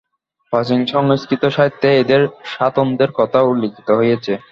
প্রাচীন 0.53 0.81
সংস্কৃত 0.93 1.43
সাহিত্যে 1.47 1.87
এঁদের 1.93 2.21
স্বাতন্ত্র্যের 2.45 3.11
কথা 3.19 3.39
উল্লিখিত 3.41 3.87
হয়েছে। 3.99 4.33